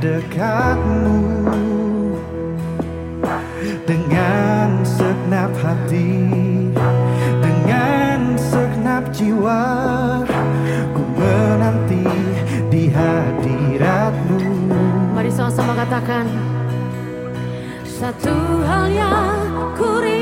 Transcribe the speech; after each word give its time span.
dekatmu 0.00 1.20
dengan 3.84 4.80
segenap 4.80 5.52
hati, 5.60 6.32
dengan 7.44 8.32
segenap 8.40 9.12
jiwa, 9.12 9.60
ku 10.96 11.04
menanti 11.20 12.08
di 12.72 12.88
hadiratmu. 12.88 14.40
Mari 15.12 15.28
sama-sama 15.28 15.76
katakan 15.76 16.24
Satu 17.84 18.64
hal 18.64 18.88
yang 18.88 19.36
ku 19.76 20.00
rindukan 20.00 20.19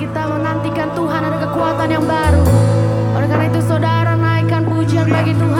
kita 0.00 0.22
menantikan 0.32 0.88
Tuhan 0.96 1.20
ada 1.28 1.38
kekuatan 1.44 1.88
yang 1.92 2.04
baru. 2.08 2.40
Oleh 3.20 3.28
karena 3.28 3.46
itu 3.52 3.60
saudara 3.68 4.16
naikkan 4.16 4.64
pujian 4.64 5.04
bagi 5.12 5.36
Tuhan. 5.36 5.59